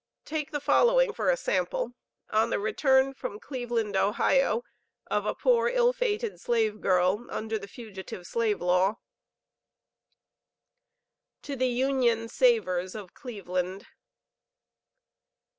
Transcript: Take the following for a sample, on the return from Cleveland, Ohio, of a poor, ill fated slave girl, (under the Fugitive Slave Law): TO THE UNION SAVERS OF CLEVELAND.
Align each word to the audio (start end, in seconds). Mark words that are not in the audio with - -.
Take 0.25 0.49
the 0.49 0.59
following 0.59 1.13
for 1.13 1.29
a 1.29 1.37
sample, 1.37 1.93
on 2.31 2.49
the 2.49 2.57
return 2.57 3.13
from 3.13 3.39
Cleveland, 3.39 3.95
Ohio, 3.95 4.63
of 5.11 5.27
a 5.27 5.35
poor, 5.35 5.67
ill 5.67 5.93
fated 5.93 6.39
slave 6.41 6.81
girl, 6.81 7.27
(under 7.29 7.59
the 7.59 7.67
Fugitive 7.67 8.25
Slave 8.25 8.61
Law): 8.63 8.95
TO 11.43 11.55
THE 11.55 11.67
UNION 11.69 12.29
SAVERS 12.29 12.95
OF 12.95 13.13
CLEVELAND. 13.13 13.85